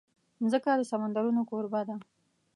[0.41, 1.95] مځکه د سمندرونو کوربه ده.